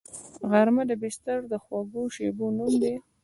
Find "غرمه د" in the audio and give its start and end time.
0.49-0.91